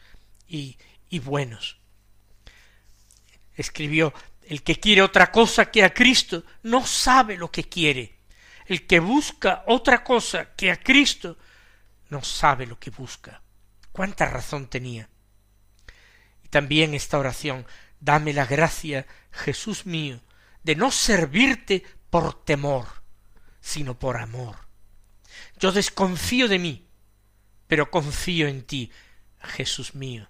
y, 0.47 0.77
y 1.09 1.19
buenos. 1.19 1.79
Escribió 3.55 4.13
el 4.43 4.63
que 4.63 4.79
quiere 4.79 5.01
otra 5.01 5.31
cosa 5.31 5.69
que 5.69 5.83
a 5.83 5.93
Cristo 5.93 6.43
no 6.63 6.85
sabe 6.85 7.37
lo 7.37 7.51
que 7.51 7.65
quiere. 7.65 8.17
El 8.65 8.85
que 8.85 8.99
busca 8.99 9.63
otra 9.67 10.03
cosa 10.03 10.53
que 10.55 10.71
a 10.71 10.79
Cristo 10.79 11.37
no 12.09 12.21
sabe 12.23 12.65
lo 12.65 12.79
que 12.79 12.89
busca. 12.89 13.41
Cuánta 13.91 14.25
razón 14.25 14.67
tenía. 14.67 15.09
Y 16.43 16.49
también 16.49 16.93
esta 16.93 17.17
oración, 17.17 17.65
dame 17.99 18.33
la 18.33 18.45
gracia, 18.45 19.05
Jesús 19.31 19.85
mío, 19.85 20.21
de 20.63 20.75
no 20.75 20.91
servirte 20.91 21.83
por 22.09 22.45
temor, 22.45 22.87
sino 23.59 23.97
por 23.97 24.17
amor. 24.17 24.66
Yo 25.59 25.71
desconfío 25.71 26.47
de 26.47 26.59
mí, 26.59 26.87
pero 27.67 27.91
confío 27.91 28.47
en 28.47 28.63
ti, 28.63 28.91
Jesús 29.39 29.95
mío. 29.95 30.29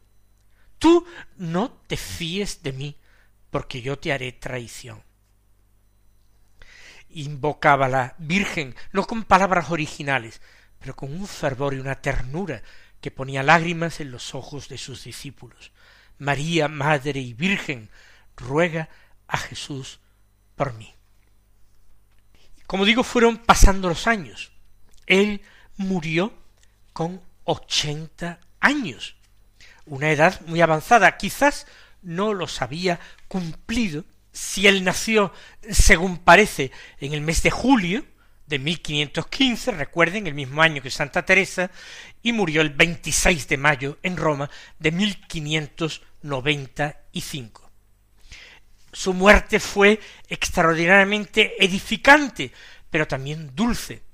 Tú 0.80 1.06
no 1.38 1.72
te 1.88 1.98
fíes 1.98 2.64
de 2.64 2.74
mí, 2.74 2.98
porque 3.50 3.82
yo 3.82 3.98
te 3.98 4.12
haré 4.12 4.32
traición. 4.32 5.04
Invocaba 7.10 7.88
la 7.88 8.16
Virgen, 8.18 8.76
no 8.92 9.06
con 9.06 9.24
palabras 9.24 9.72
originales, 9.72 10.42
pero 10.80 10.96
con 10.96 11.14
un 11.14 11.28
fervor 11.28 11.74
y 11.74 11.80
una 11.80 12.02
ternura 12.02 12.62
que 13.02 13.12
ponía 13.12 13.44
lágrimas 13.44 14.00
en 14.00 14.12
los 14.12 14.36
ojos 14.36 14.68
de 14.70 14.78
sus 14.78 15.04
discípulos. 15.04 15.72
María, 16.20 16.68
Madre 16.68 17.20
y 17.20 17.34
Virgen, 17.34 17.90
ruega 18.36 18.90
a 19.28 19.38
Jesús 19.38 20.00
por 20.56 20.74
mí. 20.74 20.94
Como 22.66 22.86
digo, 22.86 23.04
fueron 23.04 23.38
pasando 23.38 23.88
los 23.88 24.08
años. 24.08 24.52
Él 25.08 25.42
murió 25.78 26.32
con 26.94 27.22
ochenta 27.44 28.40
años, 28.60 29.16
una 29.86 30.12
edad 30.12 30.40
muy 30.48 30.62
avanzada, 30.62 31.18
quizás 31.18 31.66
no 32.02 32.34
los 32.34 32.62
había 32.62 33.00
cumplido 33.28 34.06
si 34.32 34.68
él 34.68 34.84
nació, 34.84 35.34
según 35.72 36.20
parece, 36.20 36.72
en 37.00 37.14
el 37.14 37.22
mes 37.22 37.42
de 37.42 37.50
julio 37.50 38.06
de 38.46 38.60
1515, 38.60 39.72
recuerden, 39.72 40.28
el 40.28 40.36
mismo 40.36 40.62
año 40.62 40.82
que 40.82 40.92
Santa 40.92 41.26
Teresa, 41.26 41.72
y 42.22 42.34
murió 42.34 42.62
el 42.62 42.70
26 42.70 43.48
de 43.48 43.58
mayo 43.58 43.98
en 44.04 44.16
Roma 44.16 44.48
de 44.80 44.92
1595. 44.92 47.72
Su 48.92 49.14
muerte 49.14 49.60
fue 49.60 50.00
extraordinariamente 50.28 51.64
edificante, 51.64 52.52
pero 52.90 53.08
también 53.08 53.52
dulce. 53.54 54.07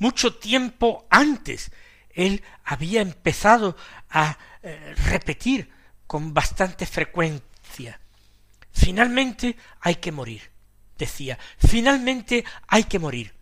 Mucho 0.00 0.34
tiempo 0.34 1.06
antes 1.10 1.70
él 2.08 2.42
había 2.64 3.02
empezado 3.02 3.76
a 4.08 4.38
eh, 4.62 4.94
repetir 4.96 5.70
con 6.06 6.32
bastante 6.32 6.86
frecuencia. 6.86 8.00
Finalmente 8.72 9.56
hay 9.78 9.96
que 9.96 10.10
morir, 10.10 10.50
decía, 10.96 11.38
finalmente 11.58 12.46
hay 12.66 12.84
que 12.84 12.98
morir. 12.98 13.34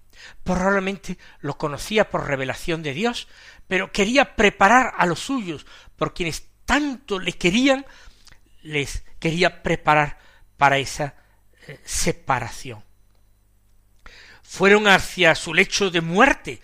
Probablemente 0.42 1.16
lo 1.38 1.57
conocía 1.57 2.11
por 2.11 2.27
revelación 2.27 2.83
de 2.83 2.92
Dios, 2.92 3.29
pero 3.68 3.92
quería 3.92 4.35
preparar 4.35 4.94
a 4.99 5.07
los 5.07 5.21
suyos, 5.21 5.64
por 5.94 6.12
quienes 6.12 6.49
tanto 6.64 7.21
le 7.21 7.35
querían, 7.35 7.87
les 8.62 9.05
quería 9.21 9.62
preparar 9.62 10.18
para 10.57 10.79
esa 10.79 11.14
eh, 11.68 11.79
separación. 11.85 12.88
Fueron 14.49 14.89
hacia 14.89 15.35
su 15.35 15.53
lecho 15.53 15.91
de 15.91 16.01
muerte 16.01 16.63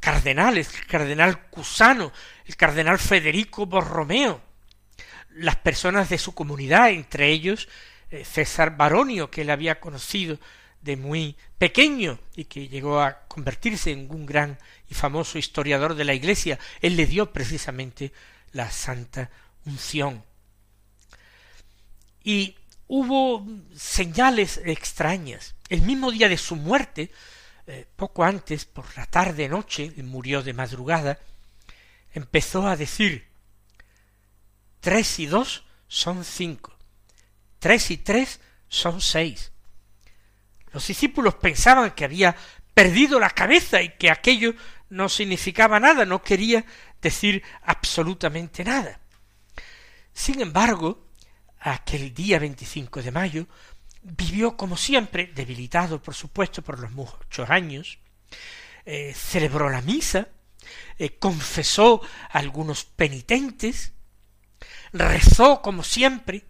cardenales, 0.00 0.68
el 0.74 0.86
cardenal 0.86 1.48
Cusano, 1.48 2.12
el 2.44 2.56
cardenal 2.56 2.98
Federico 2.98 3.64
Borromeo, 3.64 4.42
las 5.30 5.56
personas 5.56 6.10
de 6.10 6.18
su 6.18 6.34
comunidad, 6.34 6.90
entre 6.90 7.30
ellos 7.30 7.68
eh, 8.10 8.22
César 8.22 8.76
Baronio, 8.76 9.30
que 9.30 9.40
él 9.40 9.50
había 9.50 9.80
conocido 9.80 10.38
de 10.82 10.98
muy 10.98 11.36
pequeño 11.56 12.18
y 12.36 12.44
que 12.44 12.68
llegó 12.68 13.00
a 13.00 13.26
convertirse 13.28 13.92
en 13.92 14.10
un 14.10 14.26
gran 14.26 14.58
y 14.90 14.94
famoso 14.94 15.38
historiador 15.38 15.94
de 15.94 16.04
la 16.04 16.12
Iglesia, 16.12 16.58
él 16.82 16.96
le 16.96 17.06
dio 17.06 17.32
precisamente 17.32 18.12
la 18.52 18.70
santa 18.70 19.30
unción. 19.64 20.22
Y 22.22 22.56
hubo 22.88 23.46
señales 23.74 24.60
extrañas. 24.64 25.54
El 25.68 25.82
mismo 25.82 26.10
día 26.10 26.28
de 26.28 26.38
su 26.38 26.56
muerte, 26.56 27.10
eh, 27.66 27.86
poco 27.96 28.24
antes, 28.24 28.64
por 28.64 28.84
la 28.96 29.06
tarde 29.06 29.48
noche, 29.48 29.92
murió 30.02 30.42
de 30.42 30.52
madrugada, 30.52 31.18
empezó 32.12 32.66
a 32.66 32.76
decir 32.76 33.26
tres 34.80 35.18
y 35.18 35.26
dos 35.26 35.64
son 35.88 36.24
cinco, 36.24 36.76
tres 37.58 37.90
y 37.90 37.98
tres 37.98 38.40
son 38.68 39.00
seis. 39.00 39.52
Los 40.72 40.86
discípulos 40.86 41.34
pensaban 41.34 41.92
que 41.92 42.04
había 42.04 42.36
perdido 42.74 43.18
la 43.18 43.30
cabeza 43.30 43.80
y 43.82 43.90
que 43.90 44.10
aquello 44.10 44.54
no 44.90 45.08
significaba 45.08 45.80
nada, 45.80 46.04
no 46.04 46.22
quería 46.22 46.64
decir 47.00 47.42
absolutamente 47.62 48.62
nada. 48.64 49.00
Sin 50.12 50.40
embargo, 50.40 51.05
aquel 51.60 52.14
día 52.14 52.38
25 52.38 53.02
de 53.02 53.10
mayo, 53.10 53.46
vivió 54.02 54.56
como 54.56 54.76
siempre, 54.76 55.32
debilitado 55.34 56.00
por 56.00 56.14
supuesto 56.14 56.62
por 56.62 56.78
los 56.78 56.92
muchos 56.92 57.50
años, 57.50 57.98
eh, 58.84 59.12
celebró 59.14 59.68
la 59.68 59.82
misa, 59.82 60.28
eh, 60.98 61.18
confesó 61.18 62.02
a 62.30 62.38
algunos 62.38 62.84
penitentes, 62.84 63.92
rezó 64.92 65.60
como 65.62 65.82
siempre, 65.82 66.44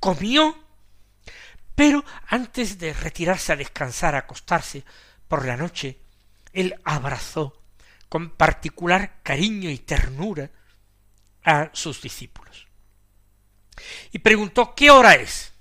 comió, 0.00 0.58
pero 1.74 2.04
antes 2.28 2.78
de 2.78 2.92
retirarse 2.92 3.52
a 3.52 3.56
descansar, 3.56 4.14
a 4.14 4.18
acostarse 4.18 4.84
por 5.28 5.44
la 5.44 5.56
noche, 5.56 5.98
él 6.52 6.74
abrazó 6.84 7.60
con 8.08 8.30
particular 8.30 9.20
cariño 9.22 9.70
y 9.70 9.78
ternura 9.78 10.50
a 11.42 11.70
sus 11.72 12.00
discípulos. 12.00 12.66
Y 14.12 14.18
preguntó 14.18 14.74
¿qué 14.74 14.90
hora 14.90 15.14
es? 15.14 15.52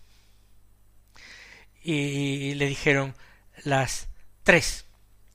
Y 1.81 2.55
le 2.55 2.67
dijeron 2.67 3.15
las 3.63 4.07
tres. 4.43 4.85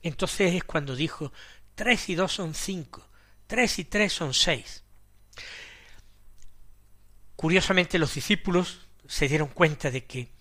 Entonces 0.01 0.53
es 0.53 0.63
cuando 0.63 0.95
dijo 0.95 1.31
tres 1.75 2.09
y 2.09 2.15
dos 2.15 2.33
son 2.33 2.53
cinco, 2.53 3.07
tres 3.47 3.79
y 3.79 3.85
tres 3.85 4.13
son 4.13 4.33
seis. 4.33 4.83
Curiosamente 7.35 7.99
los 7.99 8.13
discípulos 8.13 8.87
se 9.07 9.27
dieron 9.27 9.47
cuenta 9.47 9.89
de 9.91 10.05
que 10.05 10.31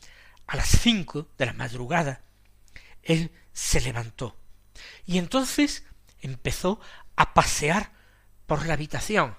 a 0.46 0.57
las 0.57 0.68
cinco 0.68 1.29
de 1.38 1.46
la 1.46 1.53
madrugada 1.53 2.22
él 3.03 3.31
se 3.53 3.81
levantó 3.81 4.37
y 5.07 5.18
entonces 5.18 5.85
empezó 6.20 6.81
a 7.16 7.35
pasear 7.35 7.92
por 8.46 8.66
la 8.66 8.74
habitación 8.74 9.37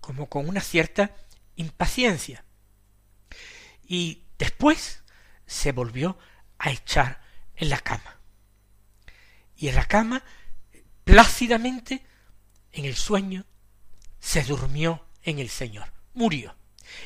como 0.00 0.28
con 0.28 0.48
una 0.48 0.60
cierta 0.60 1.14
impaciencia. 1.56 2.44
Y 3.86 4.24
después 4.38 5.02
se 5.46 5.72
volvió 5.72 6.18
a 6.58 6.70
echar 6.70 7.20
en 7.54 7.70
la 7.70 7.78
cama. 7.78 8.16
Y 9.56 9.68
en 9.68 9.74
la 9.74 9.86
cama 9.86 10.22
plácidamente 11.04 12.04
en 12.72 12.84
el 12.84 12.96
sueño 12.96 13.46
se 14.18 14.42
durmió 14.42 15.06
en 15.22 15.38
el 15.38 15.48
Señor. 15.48 15.92
Murió. 16.14 16.56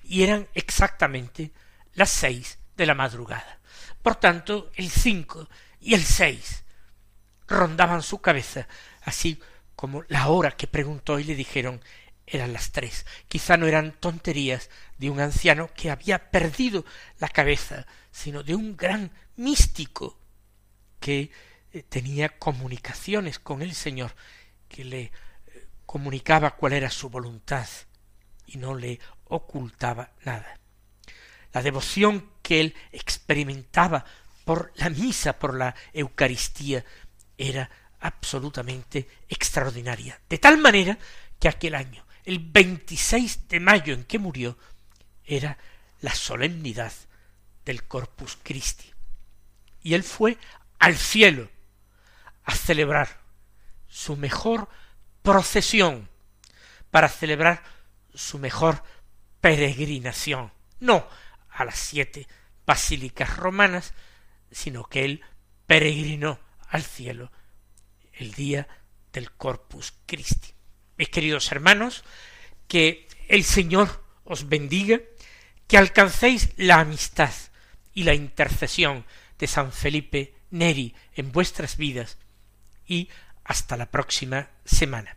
Y 0.04 0.22
eran 0.22 0.48
exactamente 0.54 1.52
las 1.94 2.10
seis 2.10 2.58
de 2.76 2.86
la 2.86 2.94
madrugada. 2.94 3.60
Por 4.02 4.16
tanto, 4.16 4.70
el 4.74 4.90
cinco 4.90 5.48
y 5.80 5.94
el 5.94 6.04
seis 6.04 6.64
rondaban 7.46 8.02
su 8.02 8.20
cabeza, 8.20 8.66
así 9.02 9.40
como 9.76 10.04
la 10.08 10.28
hora 10.28 10.52
que 10.52 10.66
preguntó 10.66 11.18
y 11.18 11.24
le 11.24 11.34
dijeron 11.34 11.82
eran 12.30 12.52
las 12.52 12.72
tres. 12.72 13.06
Quizá 13.28 13.56
no 13.56 13.66
eran 13.66 13.92
tonterías 13.92 14.70
de 14.98 15.10
un 15.10 15.20
anciano 15.20 15.70
que 15.74 15.90
había 15.90 16.30
perdido 16.30 16.84
la 17.18 17.28
cabeza, 17.28 17.86
sino 18.10 18.42
de 18.42 18.54
un 18.54 18.76
gran 18.76 19.10
místico 19.36 20.18
que 21.00 21.30
eh, 21.72 21.82
tenía 21.82 22.38
comunicaciones 22.38 23.38
con 23.38 23.62
el 23.62 23.74
Señor, 23.74 24.14
que 24.68 24.84
le 24.84 25.02
eh, 25.02 25.12
comunicaba 25.86 26.56
cuál 26.56 26.74
era 26.74 26.90
su 26.90 27.10
voluntad 27.10 27.66
y 28.46 28.58
no 28.58 28.74
le 28.74 29.00
ocultaba 29.24 30.12
nada. 30.24 30.58
La 31.52 31.62
devoción 31.62 32.30
que 32.42 32.60
él 32.60 32.74
experimentaba 32.92 34.04
por 34.44 34.72
la 34.76 34.90
misa, 34.90 35.38
por 35.38 35.56
la 35.56 35.74
Eucaristía, 35.92 36.84
era 37.36 37.70
absolutamente 38.00 39.08
extraordinaria. 39.28 40.20
De 40.28 40.38
tal 40.38 40.58
manera 40.58 40.98
que 41.38 41.48
aquel 41.48 41.74
año, 41.74 42.04
el 42.24 42.38
26 42.38 43.48
de 43.48 43.60
mayo 43.60 43.94
en 43.94 44.04
que 44.04 44.18
murió, 44.18 44.56
era 45.24 45.56
la 46.00 46.14
solemnidad 46.14 46.92
del 47.64 47.84
Corpus 47.84 48.38
Christi. 48.42 48.90
Y 49.82 49.94
él 49.94 50.02
fue 50.02 50.38
al 50.78 50.96
cielo 50.96 51.48
a 52.44 52.54
celebrar 52.54 53.20
su 53.88 54.16
mejor 54.16 54.68
procesión, 55.22 56.08
para 56.90 57.08
celebrar 57.08 57.62
su 58.14 58.38
mejor 58.38 58.82
peregrinación, 59.40 60.52
no 60.80 61.06
a 61.50 61.64
las 61.64 61.78
siete 61.78 62.26
basílicas 62.66 63.36
romanas, 63.36 63.94
sino 64.50 64.84
que 64.84 65.04
él 65.04 65.22
peregrinó 65.66 66.40
al 66.68 66.82
cielo 66.82 67.30
el 68.12 68.32
día 68.32 68.66
del 69.12 69.32
Corpus 69.32 69.92
Christi. 70.06 70.52
Mis 71.00 71.08
queridos 71.08 71.50
hermanos, 71.50 72.04
que 72.68 73.08
el 73.28 73.44
Señor 73.44 74.04
os 74.22 74.50
bendiga, 74.50 75.00
que 75.66 75.78
alcancéis 75.78 76.50
la 76.58 76.78
amistad 76.78 77.32
y 77.94 78.02
la 78.02 78.12
intercesión 78.12 79.06
de 79.38 79.46
San 79.46 79.72
Felipe 79.72 80.34
Neri 80.50 80.94
en 81.14 81.32
vuestras 81.32 81.78
vidas 81.78 82.18
y 82.86 83.08
hasta 83.44 83.78
la 83.78 83.86
próxima 83.86 84.50
semana. 84.66 85.16